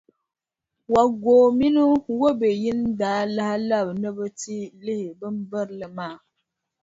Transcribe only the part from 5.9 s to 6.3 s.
maa.